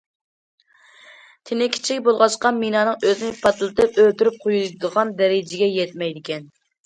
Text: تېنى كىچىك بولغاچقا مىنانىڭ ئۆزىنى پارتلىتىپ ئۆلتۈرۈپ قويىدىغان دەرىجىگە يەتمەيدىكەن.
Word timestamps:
تېنى 1.49 1.65
كىچىك 1.75 1.99
بولغاچقا 2.07 2.51
مىنانىڭ 2.61 3.05
ئۆزىنى 3.09 3.37
پارتلىتىپ 3.43 4.01
ئۆلتۈرۈپ 4.05 4.41
قويىدىغان 4.47 5.13
دەرىجىگە 5.23 5.69
يەتمەيدىكەن. 5.75 6.49